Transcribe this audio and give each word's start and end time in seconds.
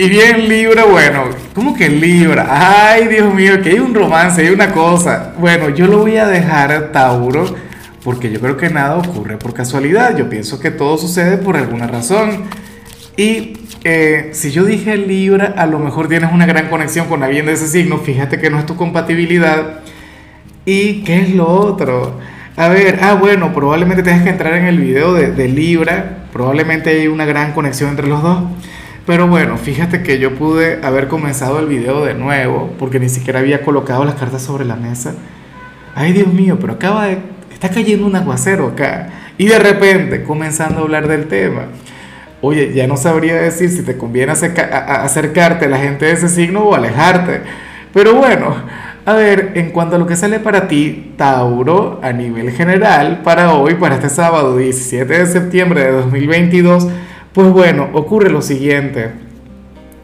Y 0.00 0.08
bien 0.08 0.48
Libra, 0.48 0.86
bueno, 0.86 1.24
¿cómo 1.54 1.74
que 1.76 1.86
Libra? 1.90 2.46
Ay, 2.48 3.06
Dios 3.06 3.34
mío, 3.34 3.60
que 3.60 3.68
hay 3.68 3.80
un 3.80 3.92
romance, 3.92 4.40
hay 4.40 4.48
una 4.48 4.72
cosa. 4.72 5.34
Bueno, 5.38 5.68
yo 5.68 5.86
lo 5.86 5.98
voy 5.98 6.16
a 6.16 6.26
dejar 6.26 6.72
a 6.72 6.90
Tauro 6.90 7.44
porque 8.02 8.32
yo 8.32 8.40
creo 8.40 8.56
que 8.56 8.70
nada 8.70 8.96
ocurre 8.96 9.36
por 9.36 9.52
casualidad. 9.52 10.16
Yo 10.16 10.30
pienso 10.30 10.58
que 10.58 10.70
todo 10.70 10.96
sucede 10.96 11.36
por 11.36 11.54
alguna 11.54 11.86
razón. 11.86 12.44
Y 13.18 13.58
eh, 13.84 14.30
si 14.32 14.50
yo 14.52 14.64
dije 14.64 14.96
Libra, 14.96 15.52
a 15.54 15.66
lo 15.66 15.78
mejor 15.78 16.08
tienes 16.08 16.32
una 16.32 16.46
gran 16.46 16.70
conexión 16.70 17.06
con 17.06 17.22
alguien 17.22 17.44
de 17.44 17.52
ese 17.52 17.68
signo. 17.68 17.98
Fíjate 17.98 18.38
que 18.40 18.48
no 18.48 18.58
es 18.58 18.64
tu 18.64 18.76
compatibilidad. 18.76 19.80
¿Y 20.64 21.02
qué 21.04 21.18
es 21.18 21.34
lo 21.34 21.46
otro? 21.46 22.18
A 22.56 22.68
ver, 22.68 23.00
ah, 23.02 23.16
bueno, 23.20 23.52
probablemente 23.52 24.02
tengas 24.02 24.22
que 24.22 24.30
entrar 24.30 24.54
en 24.54 24.64
el 24.64 24.78
video 24.78 25.12
de, 25.12 25.32
de 25.32 25.48
Libra. 25.48 26.24
Probablemente 26.32 26.88
hay 26.88 27.06
una 27.06 27.26
gran 27.26 27.52
conexión 27.52 27.90
entre 27.90 28.06
los 28.06 28.22
dos. 28.22 28.44
Pero 29.10 29.26
bueno, 29.26 29.58
fíjate 29.58 30.04
que 30.04 30.20
yo 30.20 30.36
pude 30.36 30.78
haber 30.84 31.08
comenzado 31.08 31.58
el 31.58 31.66
video 31.66 32.04
de 32.04 32.14
nuevo 32.14 32.72
porque 32.78 33.00
ni 33.00 33.08
siquiera 33.08 33.40
había 33.40 33.64
colocado 33.64 34.04
las 34.04 34.14
cartas 34.14 34.40
sobre 34.40 34.64
la 34.64 34.76
mesa. 34.76 35.14
Ay, 35.96 36.12
Dios 36.12 36.28
mío, 36.28 36.58
pero 36.60 36.74
acaba 36.74 37.06
de... 37.06 37.18
Está 37.52 37.70
cayendo 37.70 38.06
un 38.06 38.14
aguacero 38.14 38.68
acá. 38.68 39.08
Y 39.36 39.46
de 39.46 39.58
repente, 39.58 40.22
comenzando 40.22 40.78
a 40.78 40.82
hablar 40.82 41.08
del 41.08 41.26
tema. 41.26 41.62
Oye, 42.40 42.72
ya 42.72 42.86
no 42.86 42.96
sabría 42.96 43.34
decir 43.34 43.70
si 43.70 43.82
te 43.82 43.96
conviene 43.96 44.30
acercarte 44.30 45.64
a 45.64 45.68
la 45.68 45.78
gente 45.78 46.06
de 46.06 46.12
ese 46.12 46.28
signo 46.28 46.60
o 46.60 46.76
alejarte. 46.76 47.40
Pero 47.92 48.14
bueno, 48.14 48.54
a 49.06 49.14
ver, 49.14 49.50
en 49.56 49.72
cuanto 49.72 49.96
a 49.96 49.98
lo 49.98 50.06
que 50.06 50.14
sale 50.14 50.38
para 50.38 50.68
ti, 50.68 51.14
Tauro, 51.16 51.98
a 52.00 52.12
nivel 52.12 52.52
general, 52.52 53.22
para 53.24 53.54
hoy, 53.54 53.74
para 53.74 53.96
este 53.96 54.08
sábado 54.08 54.56
17 54.56 55.18
de 55.18 55.26
septiembre 55.26 55.82
de 55.82 55.90
2022, 55.90 56.86
pues 57.32 57.50
bueno, 57.50 57.88
ocurre 57.92 58.30
lo 58.30 58.42
siguiente. 58.42 59.10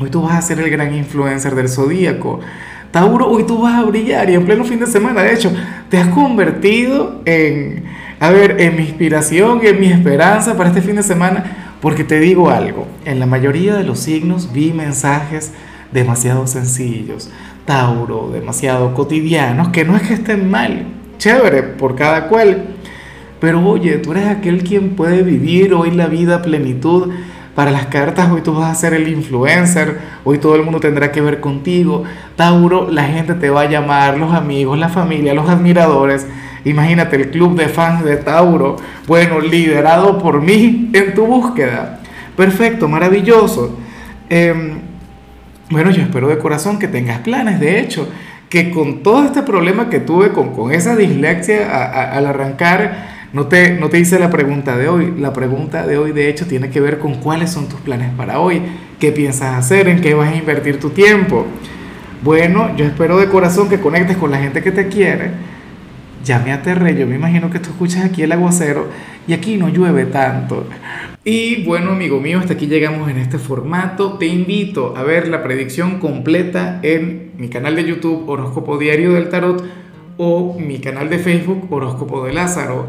Hoy 0.00 0.10
tú 0.10 0.22
vas 0.22 0.36
a 0.36 0.42
ser 0.42 0.60
el 0.60 0.70
gran 0.70 0.94
influencer 0.94 1.54
del 1.54 1.68
zodíaco. 1.68 2.40
Tauro, 2.90 3.28
hoy 3.28 3.44
tú 3.44 3.62
vas 3.62 3.74
a 3.74 3.84
brillar 3.84 4.30
y 4.30 4.34
en 4.34 4.46
pleno 4.46 4.64
fin 4.64 4.80
de 4.80 4.86
semana, 4.86 5.22
de 5.22 5.34
hecho, 5.34 5.52
te 5.90 5.98
has 5.98 6.08
convertido 6.08 7.20
en, 7.26 7.84
a 8.18 8.30
ver, 8.30 8.60
en 8.60 8.76
mi 8.76 8.82
inspiración, 8.82 9.60
en 9.62 9.78
mi 9.78 9.88
esperanza 9.88 10.56
para 10.56 10.70
este 10.70 10.80
fin 10.80 10.96
de 10.96 11.02
semana, 11.02 11.74
porque 11.82 12.04
te 12.04 12.18
digo 12.18 12.48
algo, 12.50 12.86
en 13.04 13.20
la 13.20 13.26
mayoría 13.26 13.74
de 13.74 13.84
los 13.84 13.98
signos 13.98 14.52
vi 14.52 14.72
mensajes 14.72 15.52
demasiado 15.92 16.46
sencillos, 16.46 17.30
Tauro, 17.66 18.30
demasiado 18.30 18.94
cotidianos, 18.94 19.68
que 19.68 19.84
no 19.84 19.94
es 19.94 20.02
que 20.02 20.14
estén 20.14 20.50
mal, 20.50 20.86
chévere, 21.18 21.62
por 21.62 21.94
cada 21.94 22.28
cual, 22.28 22.77
pero 23.40 23.64
oye, 23.66 23.98
tú 23.98 24.12
eres 24.12 24.26
aquel 24.26 24.64
quien 24.64 24.90
puede 24.90 25.22
vivir 25.22 25.74
hoy 25.74 25.90
la 25.90 26.06
vida 26.06 26.42
plenitud. 26.42 27.10
Para 27.54 27.70
las 27.72 27.86
cartas 27.86 28.30
hoy 28.30 28.42
tú 28.42 28.54
vas 28.54 28.70
a 28.70 28.74
ser 28.74 28.94
el 28.94 29.08
influencer, 29.08 29.98
hoy 30.24 30.38
todo 30.38 30.54
el 30.54 30.62
mundo 30.62 30.78
tendrá 30.78 31.10
que 31.10 31.20
ver 31.20 31.40
contigo. 31.40 32.04
Tauro, 32.36 32.88
la 32.90 33.04
gente 33.04 33.34
te 33.34 33.50
va 33.50 33.62
a 33.62 33.68
llamar, 33.68 34.16
los 34.16 34.32
amigos, 34.32 34.78
la 34.78 34.88
familia, 34.88 35.34
los 35.34 35.48
admiradores. 35.48 36.26
Imagínate 36.64 37.16
el 37.16 37.30
club 37.30 37.56
de 37.56 37.68
fans 37.68 38.04
de 38.04 38.16
Tauro, 38.16 38.76
bueno, 39.06 39.40
liderado 39.40 40.18
por 40.18 40.40
mí 40.40 40.90
en 40.92 41.14
tu 41.14 41.26
búsqueda. 41.26 42.00
Perfecto, 42.36 42.88
maravilloso. 42.88 43.76
Em, 44.28 44.78
bueno, 45.70 45.90
yo 45.90 46.02
espero 46.02 46.28
de 46.28 46.38
corazón 46.38 46.78
que 46.78 46.88
tengas 46.88 47.18
planes, 47.20 47.58
de 47.58 47.80
hecho, 47.80 48.08
que 48.48 48.70
con 48.70 49.02
todo 49.02 49.24
este 49.24 49.42
problema 49.42 49.90
que 49.90 50.00
tuve 50.00 50.30
con, 50.30 50.54
con 50.54 50.72
esa 50.72 50.94
dislexia 50.96 52.12
al 52.12 52.26
arrancar, 52.26 53.17
no 53.32 53.46
te, 53.46 53.78
no 53.78 53.88
te 53.88 53.98
hice 53.98 54.18
la 54.18 54.30
pregunta 54.30 54.76
de 54.76 54.88
hoy. 54.88 55.14
La 55.18 55.32
pregunta 55.32 55.86
de 55.86 55.98
hoy, 55.98 56.12
de 56.12 56.28
hecho, 56.28 56.46
tiene 56.46 56.70
que 56.70 56.80
ver 56.80 56.98
con 56.98 57.16
cuáles 57.16 57.50
son 57.50 57.68
tus 57.68 57.80
planes 57.80 58.12
para 58.16 58.40
hoy, 58.40 58.62
qué 58.98 59.12
piensas 59.12 59.56
hacer, 59.56 59.88
en 59.88 60.00
qué 60.00 60.14
vas 60.14 60.32
a 60.32 60.36
invertir 60.36 60.80
tu 60.80 60.90
tiempo. 60.90 61.46
Bueno, 62.22 62.74
yo 62.76 62.84
espero 62.84 63.18
de 63.18 63.28
corazón 63.28 63.68
que 63.68 63.80
conectes 63.80 64.16
con 64.16 64.30
la 64.30 64.38
gente 64.38 64.62
que 64.62 64.72
te 64.72 64.88
quiere. 64.88 65.30
Ya 66.24 66.40
me 66.40 66.52
aterré, 66.52 66.96
yo 66.98 67.06
me 67.06 67.14
imagino 67.14 67.48
que 67.50 67.60
tú 67.60 67.70
escuchas 67.70 68.04
aquí 68.04 68.22
el 68.22 68.32
aguacero 68.32 68.88
y 69.26 69.34
aquí 69.34 69.56
no 69.56 69.68
llueve 69.68 70.06
tanto. 70.06 70.66
Y 71.24 71.64
bueno, 71.64 71.92
amigo 71.92 72.20
mío, 72.20 72.38
hasta 72.38 72.54
aquí 72.54 72.66
llegamos 72.66 73.08
en 73.10 73.18
este 73.18 73.38
formato. 73.38 74.14
Te 74.14 74.26
invito 74.26 74.96
a 74.96 75.04
ver 75.04 75.28
la 75.28 75.42
predicción 75.42 76.00
completa 76.00 76.80
en 76.82 77.32
mi 77.36 77.48
canal 77.48 77.76
de 77.76 77.84
YouTube 77.84 78.28
Horóscopo 78.28 78.78
Diario 78.78 79.12
del 79.12 79.28
Tarot 79.28 79.64
o 80.16 80.58
mi 80.58 80.80
canal 80.80 81.08
de 81.08 81.18
Facebook 81.18 81.68
Horóscopo 81.70 82.24
de 82.24 82.32
Lázaro. 82.32 82.88